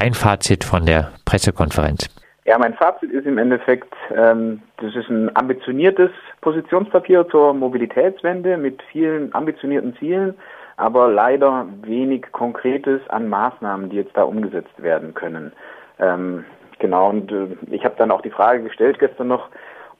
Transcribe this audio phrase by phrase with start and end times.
[0.00, 2.08] dein Fazit von der Pressekonferenz?
[2.46, 8.82] Ja, mein Fazit ist im Endeffekt, ähm, das ist ein ambitioniertes Positionspapier zur Mobilitätswende mit
[8.90, 10.34] vielen ambitionierten Zielen,
[10.78, 15.52] aber leider wenig Konkretes an Maßnahmen, die jetzt da umgesetzt werden können.
[15.98, 16.44] Ähm,
[16.78, 19.48] genau, und äh, ich habe dann auch die Frage gestellt gestern noch,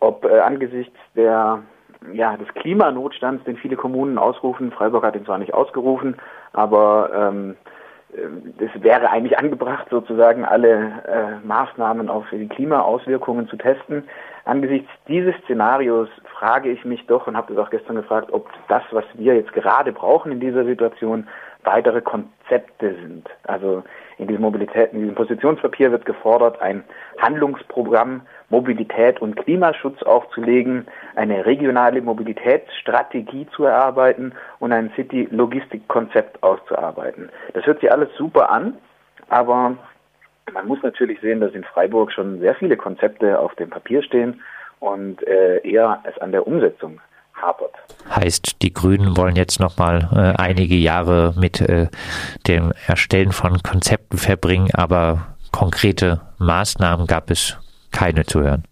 [0.01, 1.61] ob äh, angesichts der
[2.14, 6.17] ja, des Klimanotstands, den viele Kommunen ausrufen, Freiburg hat ihn zwar nicht ausgerufen,
[6.55, 7.57] aber ähm,
[8.13, 14.05] es wäre eigentlich angebracht, sozusagen alle äh, Maßnahmen auf die Klimaauswirkungen zu testen.
[14.45, 18.83] Angesichts dieses Szenarios frage ich mich doch und habe das auch gestern gefragt, ob das,
[18.91, 21.29] was wir jetzt gerade brauchen in dieser Situation,
[21.62, 22.01] weitere
[22.51, 23.29] Konzepte sind.
[23.45, 23.85] Also
[24.19, 26.83] in diesem Mobilität, in diesem Positionspapier wird gefordert, ein
[27.19, 37.31] Handlungsprogramm Mobilität und Klimaschutz aufzulegen, eine regionale Mobilitätsstrategie zu erarbeiten und ein City-Logistik-Konzept auszuarbeiten.
[37.55, 38.77] Das hört sich alles super an,
[39.29, 39.77] aber
[40.53, 44.42] man muss natürlich sehen, dass in Freiburg schon sehr viele Konzepte auf dem Papier stehen
[44.81, 47.01] und äh, eher es an der Umsetzung
[47.41, 47.74] hapert.
[48.08, 51.88] Heißt, die Grünen wollen jetzt noch mal äh, einige Jahre mit äh,
[52.46, 57.58] dem Erstellen von Konzepten verbringen, aber konkrete Maßnahmen gab es
[57.92, 58.64] keine zu hören.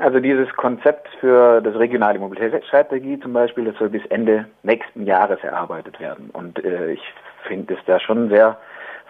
[0.00, 5.38] Also dieses Konzept für das regionale Mobilitätsstrategie zum Beispiel, das soll bis Ende nächsten Jahres
[5.44, 6.30] erarbeitet werden.
[6.30, 7.02] Und äh, ich
[7.46, 8.58] finde es da schon sehr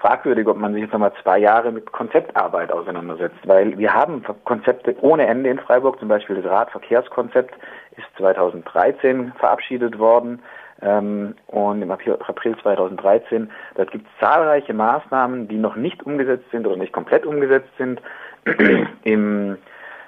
[0.00, 4.96] fragwürdig, ob man sich jetzt nochmal zwei Jahre mit Konzeptarbeit auseinandersetzt, weil wir haben Konzepte
[5.00, 7.54] ohne Ende in Freiburg, zum Beispiel das Radverkehrskonzept
[7.96, 10.41] ist 2013 verabschiedet worden
[10.82, 12.16] ähm, und im April
[12.62, 17.70] 2013, da gibt es zahlreiche Maßnahmen, die noch nicht umgesetzt sind oder nicht komplett umgesetzt
[17.76, 18.00] sind.
[19.02, 19.58] Im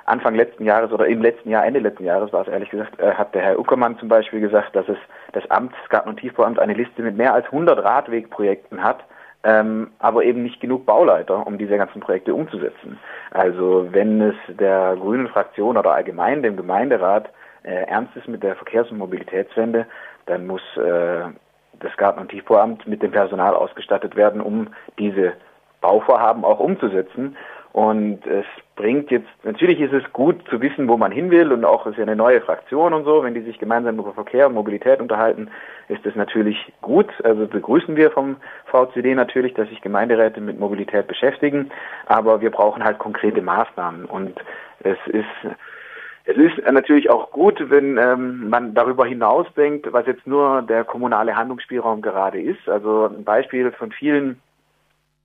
[0.06, 3.12] Anfang letzten Jahres oder im letzten Jahr, Ende letzten Jahres war es ehrlich gesagt, äh,
[3.12, 4.96] hat der Herr Uckermann zum Beispiel gesagt, dass es
[5.32, 9.04] das Amt, das Garten- und Tiefbauamt eine Liste mit mehr als 100 Radwegprojekten hat,
[9.42, 12.98] ähm, aber eben nicht genug Bauleiter, um diese ganzen Projekte umzusetzen.
[13.30, 17.30] Also wenn es der grünen Fraktion oder allgemein dem Gemeinderat
[17.62, 19.86] äh, ernst ist mit der Verkehrs- und Mobilitätswende,
[20.26, 21.22] dann muss äh,
[21.78, 24.68] das Garten- und Tiefbauamt mit dem Personal ausgestattet werden, um
[24.98, 25.32] diese
[25.80, 27.36] Bauvorhaben auch umzusetzen.
[27.72, 31.64] Und es bringt jetzt, natürlich ist es gut zu wissen, wo man hin will und
[31.64, 34.54] auch ist ja eine neue Fraktion und so, wenn die sich gemeinsam über Verkehr und
[34.54, 35.48] Mobilität unterhalten,
[35.88, 37.08] ist das natürlich gut.
[37.22, 38.36] Also begrüßen wir vom
[38.66, 41.70] VCD natürlich, dass sich Gemeinderäte mit Mobilität beschäftigen,
[42.06, 44.40] aber wir brauchen halt konkrete Maßnahmen und
[44.80, 45.26] es ist
[46.24, 50.84] es ist natürlich auch gut, wenn ähm, man darüber hinaus denkt, was jetzt nur der
[50.84, 52.68] kommunale Handlungsspielraum gerade ist.
[52.68, 54.40] Also ein Beispiel von vielen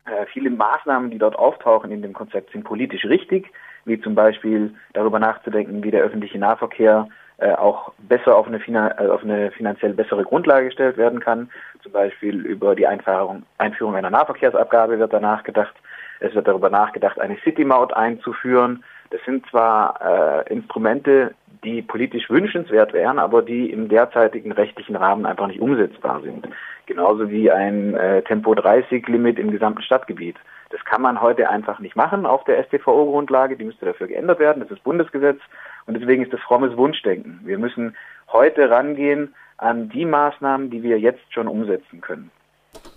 [0.06, 3.52] äh, viele Maßnahmen, die dort auftauchen in dem Konzept, sind politisch richtig,
[3.86, 7.08] wie zum Beispiel darüber nachzudenken, wie der öffentliche Nahverkehr
[7.38, 8.60] äh, auch besser auf eine,
[8.98, 11.50] äh, auf eine, finanziell bessere Grundlage gestellt werden kann.
[11.84, 15.76] Zum Beispiel über die Einführung, Einführung einer Nahverkehrsabgabe wird da nachgedacht.
[16.22, 18.84] Es wird darüber nachgedacht, eine City-Maut einzuführen.
[19.10, 21.34] Das sind zwar äh, Instrumente,
[21.66, 26.48] die politisch wünschenswert wären, aber die im derzeitigen rechtlichen Rahmen einfach nicht umsetzbar sind.
[26.86, 30.38] Genauso wie ein äh, Tempo 30 Limit im gesamten Stadtgebiet.
[30.70, 33.58] Das kann man heute einfach nicht machen auf der StVO-Grundlage.
[33.58, 34.62] Die müsste dafür geändert werden.
[34.62, 35.40] Das ist Bundesgesetz.
[35.88, 37.40] Und deswegen ist das frommes Wunschdenken.
[37.44, 37.96] Wir müssen
[38.32, 42.32] heute rangehen an die Maßnahmen, die wir jetzt schon umsetzen können.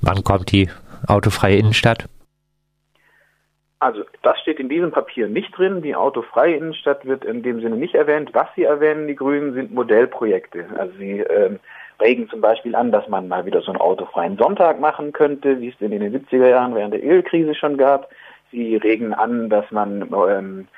[0.03, 0.69] Wann kommt die
[1.07, 2.09] autofreie Innenstadt?
[3.81, 5.83] Also das steht in diesem Papier nicht drin.
[5.83, 8.31] Die autofreie Innenstadt wird in dem Sinne nicht erwähnt.
[8.33, 10.67] Was Sie erwähnen, die Grünen, sind Modellprojekte.
[10.77, 11.61] Also sie ähm,
[12.01, 15.69] regen zum Beispiel an, dass man mal wieder so einen autofreien Sonntag machen könnte, wie
[15.69, 18.11] es in den 70er Jahren während der Ölkrise schon gab.
[18.51, 20.69] Sie regen an, dass man ähm,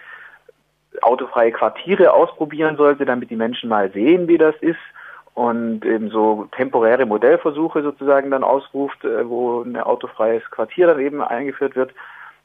[1.01, 4.79] autofreie Quartiere ausprobieren sollte, damit die Menschen mal sehen, wie das ist
[5.35, 11.23] und eben so temporäre Modellversuche sozusagen dann ausruft, äh, wo ein autofreies Quartier dann eben
[11.23, 11.93] eingeführt wird.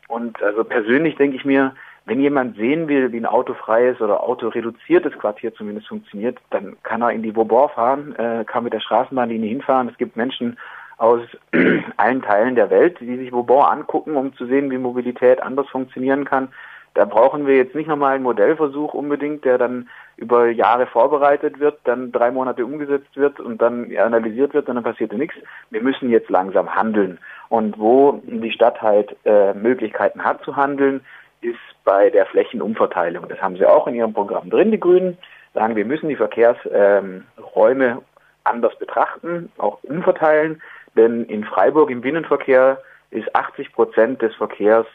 [0.07, 1.73] Und also persönlich denke ich mir,
[2.05, 7.11] wenn jemand sehen will, wie ein autofreies oder autoreduziertes Quartier zumindest funktioniert, dann kann er
[7.11, 9.89] in die Vauban fahren, äh, kann mit der Straßenbahnlinie hinfahren.
[9.89, 10.57] Es gibt Menschen
[10.97, 11.21] aus
[11.97, 16.25] allen Teilen der Welt, die sich Vauban angucken, um zu sehen, wie Mobilität anders funktionieren
[16.25, 16.49] kann.
[16.93, 21.79] Da brauchen wir jetzt nicht nochmal einen Modellversuch unbedingt, der dann über Jahre vorbereitet wird,
[21.83, 25.35] dann drei Monate umgesetzt wird und dann analysiert wird und dann passiert nichts.
[25.71, 27.19] Wir müssen jetzt langsam handeln.
[27.49, 31.01] Und wo die Stadt halt äh, Möglichkeiten hat zu handeln,
[31.41, 33.27] ist bei der Flächenumverteilung.
[33.27, 35.17] Das haben sie auch in ihrem Programm drin, die Grünen.
[35.53, 38.01] Sagen, wir müssen die Verkehrsräume ähm,
[38.43, 40.61] anders betrachten, auch umverteilen.
[40.95, 42.81] Denn in Freiburg im Binnenverkehr
[43.11, 44.87] ist 80 Prozent des Verkehrs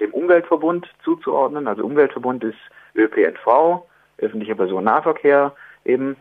[0.00, 1.66] dem Umweltverbund zuzuordnen.
[1.66, 2.58] Also Umweltverbund ist
[2.94, 3.82] ÖPNV,
[4.18, 5.52] öffentlicher Personennahverkehr,
[5.84, 6.16] eben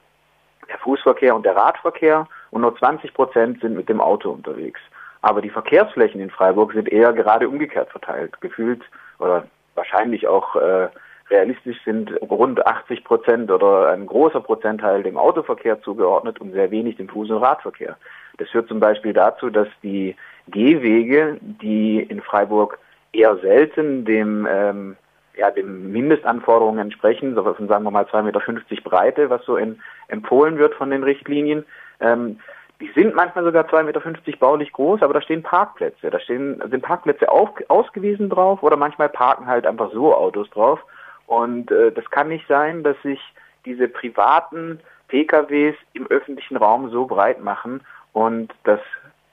[0.67, 2.27] der Fußverkehr und der Radverkehr.
[2.51, 4.81] Und nur 20 Prozent sind mit dem Auto unterwegs.
[5.21, 8.39] Aber die Verkehrsflächen in Freiburg sind eher gerade umgekehrt verteilt.
[8.41, 8.81] Gefühlt
[9.19, 9.45] oder
[9.75, 10.87] wahrscheinlich auch äh,
[11.29, 16.97] realistisch sind rund 80 Prozent oder ein großer Prozentteil dem Autoverkehr zugeordnet und sehr wenig
[16.97, 17.97] dem Fuß- und Radverkehr.
[18.37, 20.15] Das führt zum Beispiel dazu, dass die
[20.47, 22.79] Gehwege, die in Freiburg
[23.11, 24.95] eher selten dem ähm,
[25.37, 29.79] ja, den Mindestanforderungen entsprechen, so von sagen wir mal 2,50 Meter Breite, was so in,
[30.07, 31.65] empfohlen wird von den Richtlinien.
[32.01, 32.39] Ähm,
[32.81, 36.09] die sind manchmal sogar 2,50 Meter baulich groß, aber da stehen Parkplätze.
[36.09, 40.79] Da stehen, sind Parkplätze auf, ausgewiesen drauf oder manchmal parken halt einfach so Autos drauf.
[41.27, 43.19] Und äh, das kann nicht sein, dass sich
[43.65, 44.79] diese privaten
[45.09, 47.81] PKWs im öffentlichen Raum so breit machen
[48.13, 48.79] und das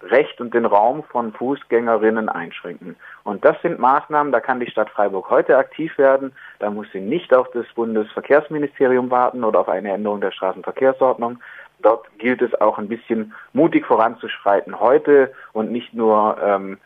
[0.02, 2.96] Recht und den Raum von Fußgängerinnen einschränken.
[3.24, 6.32] Und das sind Maßnahmen, da kann die Stadt Freiburg heute aktiv werden.
[6.58, 11.38] Da muss sie nicht auf das Bundesverkehrsministerium warten oder auf eine Änderung der Straßenverkehrsordnung.
[11.86, 16.78] Dort gilt es auch ein bisschen mutig voranzuschreiten heute und nicht nur ähm,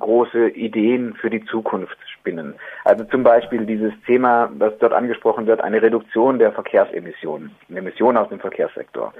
[0.00, 2.54] große Ideen für die Zukunft spinnen.
[2.84, 8.30] Also zum Beispiel dieses Thema, das dort angesprochen wird, eine Reduktion der Verkehrsemissionen, Emissionen aus
[8.30, 9.14] dem Verkehrssektor.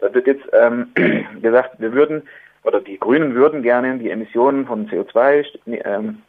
[0.00, 0.92] Da wird jetzt ähm,
[1.40, 2.28] gesagt, wir würden
[2.62, 6.20] oder die Grünen würden gerne die Emissionen von CO2, ähm,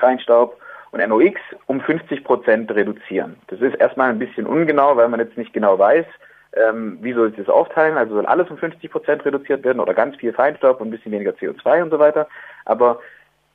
[0.00, 0.58] Feinstaub
[0.92, 3.36] und NOx um 50 Prozent reduzieren.
[3.48, 6.06] Das ist erstmal ein bisschen ungenau, weil man jetzt nicht genau weiß,
[6.54, 7.96] ähm, wie soll sich das aufteilen.
[7.96, 11.12] Also soll alles um 50 Prozent reduziert werden oder ganz viel Feinstaub und ein bisschen
[11.12, 12.28] weniger CO2 und so weiter.
[12.64, 13.00] Aber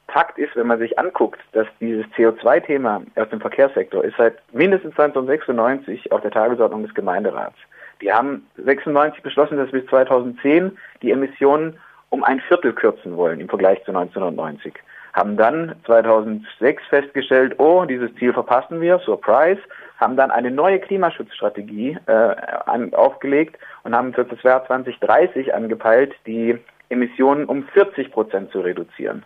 [0.07, 4.91] Fakt ist, wenn man sich anguckt, dass dieses CO2-Thema aus dem Verkehrssektor ist seit mindestens
[4.99, 7.55] 1996 auf der Tagesordnung des Gemeinderats.
[8.01, 11.79] Die haben 96 beschlossen, dass bis 2010 die Emissionen
[12.09, 14.73] um ein Viertel kürzen wollen im Vergleich zu 1990.
[15.13, 19.61] Haben dann 2006 festgestellt, oh, dieses Ziel verpassen wir, Surprise,
[19.99, 26.57] haben dann eine neue Klimaschutzstrategie äh, aufgelegt und haben für das Jahr 2030 angepeilt, die
[26.89, 29.23] Emissionen um 40 Prozent zu reduzieren.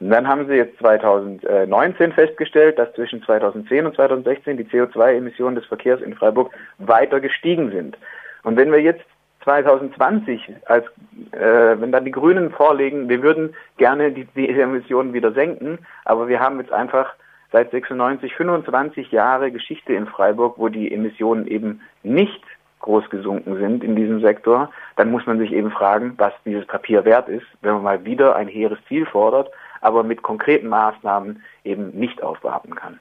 [0.00, 5.66] Und dann haben sie jetzt 2019 festgestellt, dass zwischen 2010 und 2016 die CO2-Emissionen des
[5.66, 7.98] Verkehrs in Freiburg weiter gestiegen sind.
[8.44, 9.04] Und wenn wir jetzt
[9.42, 10.84] 2020, als
[11.32, 16.28] äh, wenn dann die Grünen vorlegen, wir würden gerne die, die Emissionen wieder senken, aber
[16.28, 17.14] wir haben jetzt einfach
[17.52, 22.42] seit 96 25 Jahre Geschichte in Freiburg, wo die Emissionen eben nicht
[22.80, 27.04] groß gesunken sind in diesem Sektor, dann muss man sich eben fragen, was dieses Papier
[27.04, 29.50] wert ist, wenn man mal wieder ein hehres Ziel fordert,
[29.80, 33.00] aber mit konkreten Maßnahmen eben nicht aufwarten kann.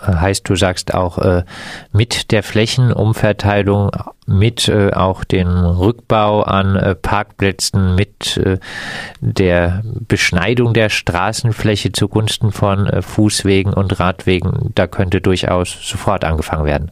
[0.00, 1.44] Heißt, du sagst auch äh,
[1.92, 3.90] mit der Flächenumverteilung,
[4.26, 8.58] mit äh, auch dem Rückbau an äh, Parkplätzen, mit äh,
[9.20, 16.66] der Beschneidung der Straßenfläche zugunsten von äh, Fußwegen und Radwegen, da könnte durchaus sofort angefangen
[16.66, 16.90] werden.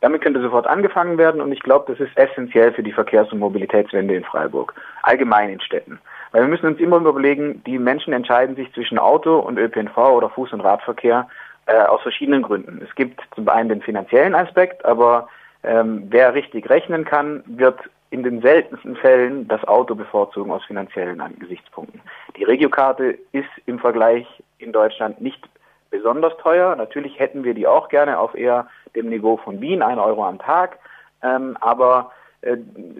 [0.00, 3.38] Damit könnte sofort angefangen werden und ich glaube, das ist essentiell für die Verkehrs- und
[3.38, 4.74] Mobilitätswende in Freiburg,
[5.04, 6.00] allgemein in Städten.
[6.32, 10.28] Weil wir müssen uns immer überlegen, die Menschen entscheiden sich zwischen Auto und ÖPNV oder
[10.28, 11.28] Fuß- und Radverkehr
[11.66, 12.80] äh, aus verschiedenen Gründen.
[12.86, 15.28] Es gibt zum einen den finanziellen Aspekt, aber
[15.62, 17.78] ähm, wer richtig rechnen kann, wird
[18.10, 22.00] in den seltensten Fällen das Auto bevorzugen aus finanziellen Gesichtspunkten.
[22.36, 24.26] Die Regiokarte ist im Vergleich
[24.58, 25.42] in Deutschland nicht
[25.90, 26.76] besonders teuer.
[26.76, 30.38] Natürlich hätten wir die auch gerne auf eher dem Niveau von Wien, ein Euro am
[30.38, 30.78] Tag.
[31.22, 32.12] Ähm, aber
[32.42, 32.56] äh,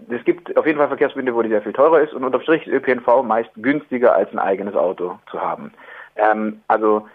[0.09, 2.67] es gibt auf jeden Fall Verkehrsbünde, wo die sehr viel teurer ist und unterm Strich
[2.67, 5.73] ist ÖPNV meist günstiger als ein eigenes Auto zu haben.
[6.17, 7.09] Ähm, also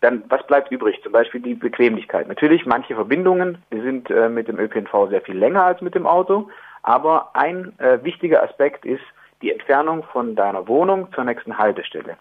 [0.00, 1.00] dann, was bleibt übrig?
[1.02, 2.28] Zum Beispiel die Bequemlichkeit.
[2.28, 6.06] Natürlich, manche Verbindungen, die sind äh, mit dem ÖPNV sehr viel länger als mit dem
[6.06, 6.48] Auto,
[6.82, 9.02] aber ein äh, wichtiger Aspekt ist
[9.42, 12.16] die Entfernung von deiner Wohnung zur nächsten Haltestelle.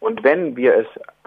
[0.00, 0.86] Und wenn wir es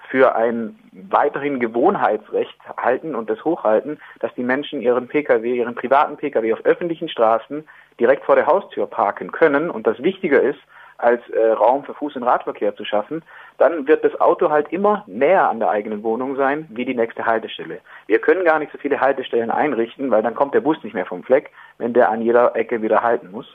[0.09, 6.17] für ein weiterhin Gewohnheitsrecht halten und das hochhalten, dass die Menschen ihren Pkw, ihren privaten
[6.17, 7.67] Pkw auf öffentlichen Straßen
[7.99, 10.59] direkt vor der Haustür parken können und das wichtiger ist,
[11.01, 13.23] als äh, Raum für Fuß- und Radverkehr zu schaffen,
[13.57, 17.25] dann wird das Auto halt immer näher an der eigenen Wohnung sein wie die nächste
[17.25, 17.79] Haltestelle.
[18.07, 21.05] Wir können gar nicht so viele Haltestellen einrichten, weil dann kommt der Bus nicht mehr
[21.05, 23.47] vom Fleck, wenn der an jeder Ecke wieder halten muss.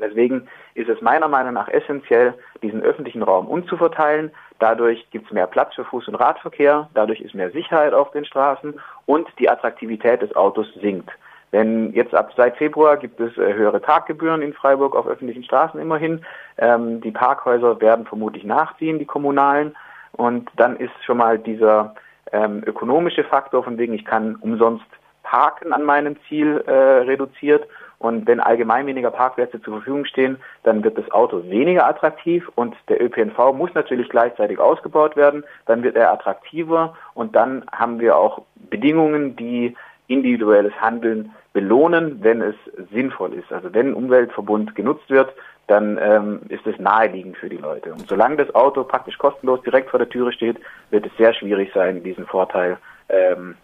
[0.00, 4.30] Deswegen ist es meiner Meinung nach essentiell, diesen öffentlichen Raum umzuverteilen.
[4.58, 8.24] Dadurch gibt es mehr Platz für Fuß- und Radverkehr, dadurch ist mehr Sicherheit auf den
[8.24, 11.10] Straßen und die Attraktivität des Autos sinkt.
[11.52, 15.80] Denn jetzt ab seit Februar gibt es äh, höhere Parkgebühren in Freiburg auf öffentlichen Straßen
[15.80, 16.24] immerhin.
[16.58, 19.76] Ähm, die Parkhäuser werden vermutlich nachziehen, die kommunalen.
[20.12, 21.94] Und dann ist schon mal dieser
[22.32, 24.84] ähm, ökonomische Faktor von wegen, ich kann umsonst
[25.22, 27.66] parken an meinem Ziel äh, reduziert.
[27.98, 32.74] Und wenn allgemein weniger Parkplätze zur Verfügung stehen, dann wird das Auto weniger attraktiv und
[32.88, 35.44] der ÖPNV muss natürlich gleichzeitig ausgebaut werden.
[35.66, 39.76] Dann wird er attraktiver und dann haben wir auch Bedingungen, die
[40.10, 42.54] individuelles Handeln belohnen, wenn es
[42.92, 43.52] sinnvoll ist.
[43.52, 45.32] Also wenn Umweltverbund genutzt wird,
[45.68, 47.92] dann ähm, ist es naheliegend für die Leute.
[47.92, 50.58] Und solange das Auto praktisch kostenlos direkt vor der Türe steht,
[50.90, 52.76] wird es sehr schwierig sein, diesen Vorteil
[53.08, 53.54] ähm,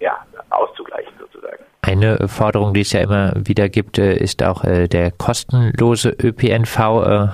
[0.00, 0.18] ja,
[0.50, 1.64] auszugleichen sozusagen.
[1.82, 6.78] Eine Forderung, die es ja immer wieder gibt, äh, ist auch äh, der kostenlose ÖPNV.
[6.78, 6.82] Äh,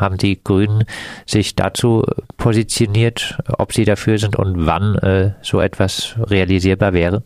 [0.00, 0.84] haben die Grünen
[1.26, 2.04] sich dazu
[2.36, 7.22] positioniert, ob sie dafür sind und wann so etwas realisierbar wäre?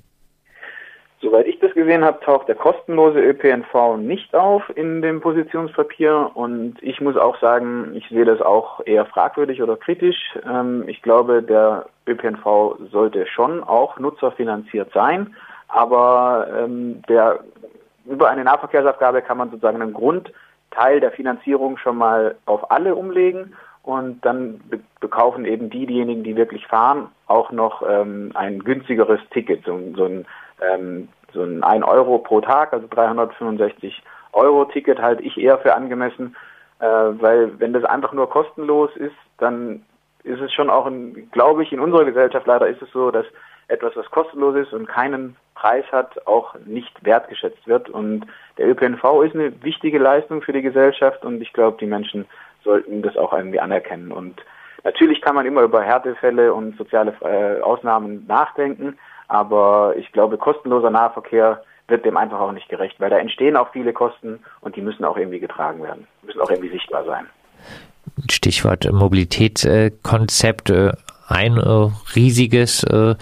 [1.22, 6.30] Soweit ich das gesehen habe, taucht der kostenlose ÖPNV nicht auf in dem Positionspapier.
[6.32, 10.16] Und ich muss auch sagen, ich sehe das auch eher fragwürdig oder kritisch.
[10.50, 15.36] Ähm, ich glaube, der ÖPNV sollte schon auch nutzerfinanziert sein,
[15.68, 17.40] aber ähm, der,
[18.06, 23.54] über eine Nahverkehrsabgabe kann man sozusagen einen Grundteil der Finanzierung schon mal auf alle umlegen
[23.82, 24.60] und dann
[25.00, 30.04] bekaufen eben die, diejenigen, die wirklich fahren, auch noch ähm, ein günstigeres Ticket, so, so
[30.04, 30.26] ein
[30.60, 35.74] ähm, so ein 1 Euro pro Tag, also 365 Euro Ticket halte ich eher für
[35.74, 36.36] angemessen,
[36.80, 39.84] äh, weil wenn das einfach nur kostenlos ist, dann
[40.22, 40.90] ist es schon auch,
[41.32, 43.26] glaube ich, in unserer Gesellschaft leider ist es so, dass
[43.68, 47.88] etwas, was kostenlos ist und keinen Preis hat, auch nicht wertgeschätzt wird.
[47.88, 48.26] Und
[48.58, 52.26] der ÖPNV ist eine wichtige Leistung für die Gesellschaft und ich glaube, die Menschen
[52.64, 54.12] sollten das auch irgendwie anerkennen.
[54.12, 54.40] Und
[54.84, 58.98] natürlich kann man immer über Härtefälle und soziale äh, Ausnahmen nachdenken,
[59.28, 63.70] aber ich glaube, kostenloser Nahverkehr wird dem einfach auch nicht gerecht, weil da entstehen auch
[63.72, 67.26] viele Kosten und die müssen auch irgendwie getragen werden, müssen auch irgendwie sichtbar sein.
[68.30, 70.72] Stichwort Mobilitätskonzept.
[71.30, 73.14] Ein äh, riesiges äh,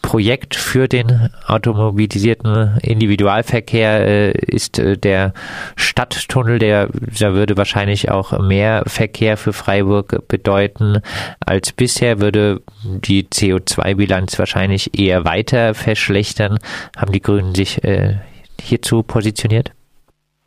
[0.00, 5.32] Projekt für den automobilisierten Individualverkehr äh, ist äh, der
[5.74, 6.60] Stadttunnel.
[6.60, 11.02] Der, der würde wahrscheinlich auch mehr Verkehr für Freiburg bedeuten
[11.44, 16.58] als bisher, würde die CO2-Bilanz wahrscheinlich eher weiter verschlechtern.
[16.96, 18.14] Haben die Grünen sich äh,
[18.60, 19.72] hierzu positioniert?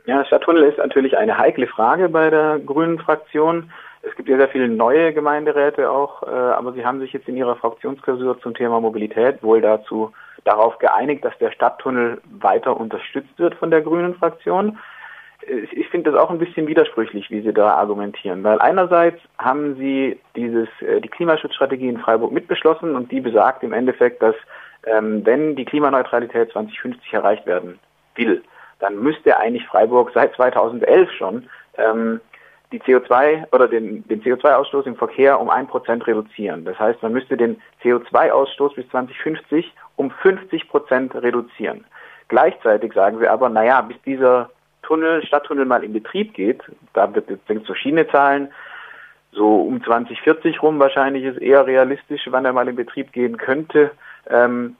[0.05, 3.71] Ja, Stadttunnel ist natürlich eine heikle Frage bei der Grünen Fraktion.
[4.01, 7.35] Es gibt ja sehr viele neue Gemeinderäte auch, äh, aber sie haben sich jetzt in
[7.35, 10.13] ihrer Fraktionsklausur zum Thema Mobilität wohl dazu
[10.45, 14.77] darauf geeinigt, dass der Stadttunnel weiter unterstützt wird von der Grünen Fraktion.
[15.71, 20.19] Ich finde das auch ein bisschen widersprüchlich, wie Sie da argumentieren, weil einerseits haben Sie
[20.35, 24.35] dieses äh, die Klimaschutzstrategie in Freiburg mitbeschlossen und die besagt im Endeffekt, dass
[24.85, 27.79] ähm, wenn die Klimaneutralität 2050 erreicht werden
[28.15, 28.43] will,
[28.79, 32.21] dann müsste eigentlich Freiburg seit 2011 schon ähm,
[32.71, 36.65] die CO2 oder den, den CO2-Ausstoß im Verkehr um ein Prozent reduzieren.
[36.65, 41.85] Das heißt, man müsste den CO2-Ausstoß bis 2050 um 50 Prozent reduzieren.
[42.27, 44.49] Gleichzeitig sagen wir aber, naja, bis dieser
[44.83, 46.61] Tunnel, Stadttunnel mal in Betrieb geht,
[46.93, 48.49] da wird jetzt so Schienezahlen,
[49.31, 53.91] so um 2040 rum wahrscheinlich ist eher realistisch, wann er mal in Betrieb gehen könnte.
[54.29, 54.75] Ähm,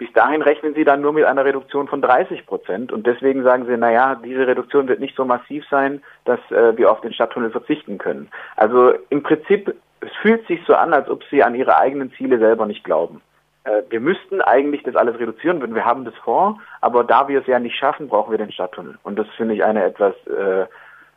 [0.00, 3.66] bis dahin rechnen Sie dann nur mit einer Reduktion von 30 Prozent und deswegen sagen
[3.66, 7.50] Sie, naja, diese Reduktion wird nicht so massiv sein, dass äh, wir auf den Stadttunnel
[7.50, 8.30] verzichten können.
[8.56, 12.38] Also im Prinzip, es fühlt sich so an, als ob Sie an Ihre eigenen Ziele
[12.38, 13.20] selber nicht glauben.
[13.64, 17.40] Äh, wir müssten eigentlich das alles reduzieren, wenn wir haben das vor, aber da wir
[17.40, 18.96] es ja nicht schaffen, brauchen wir den Stadttunnel.
[19.02, 20.64] Und das finde ich eine etwas äh,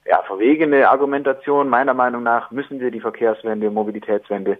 [0.05, 1.69] ja, verwegene Argumentation.
[1.69, 4.57] Meiner Meinung nach müssen wir die Verkehrswende, Mobilitätswende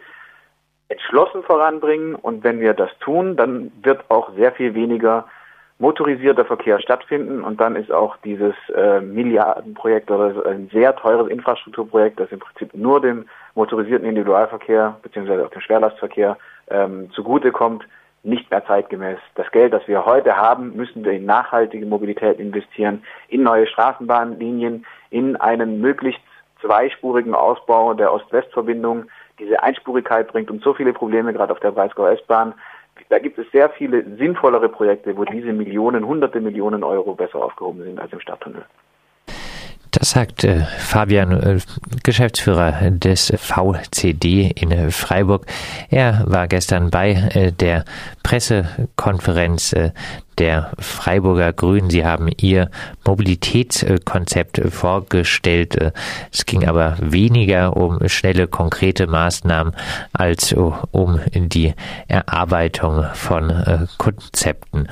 [0.93, 2.15] entschlossen voranbringen.
[2.15, 5.25] Und wenn wir das tun, dann wird auch sehr viel weniger
[5.79, 12.19] motorisierter Verkehr stattfinden und dann ist auch dieses äh, Milliardenprojekt oder ein sehr teures Infrastrukturprojekt,
[12.19, 16.37] das im Prinzip nur dem motorisierten Individualverkehr beziehungsweise auch dem Schwerlastverkehr
[16.69, 17.83] ähm, zugutekommt,
[18.23, 19.17] nicht mehr zeitgemäß.
[19.35, 24.85] Das Geld, das wir heute haben, müssen wir in nachhaltige Mobilität investieren, in neue Straßenbahnlinien,
[25.09, 26.21] in einen möglichst
[26.61, 29.07] zweispurigen Ausbau der Ost-West-Verbindung,
[29.39, 32.53] diese Einspurigkeit bringt uns so viele Probleme, gerade auf der Breisgau S-Bahn.
[33.09, 37.83] Da gibt es sehr viele sinnvollere Projekte, wo diese Millionen, hunderte Millionen Euro besser aufgehoben
[37.83, 38.65] sind als im Stadttunnel.
[39.93, 41.59] Das sagt äh, Fabian, äh,
[42.01, 45.45] Geschäftsführer des VCD in Freiburg.
[45.89, 47.85] Er war gestern bei äh, der
[48.23, 49.91] Pressekonferenz äh,
[50.37, 51.89] der Freiburger Grünen.
[51.89, 52.69] Sie haben ihr
[53.05, 55.75] Mobilitätskonzept vorgestellt.
[55.75, 55.91] Äh,
[56.31, 59.75] es ging aber weniger um schnelle, konkrete Maßnahmen
[60.11, 61.73] als um die
[62.07, 64.87] Erarbeitung von äh, Konzepten.